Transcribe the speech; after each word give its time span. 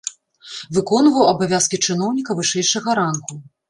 Выконваў 0.77 1.29
абавязкі 1.33 1.83
чыноўніка 1.85 2.31
вышэйшага 2.43 2.89
рангу. 3.05 3.45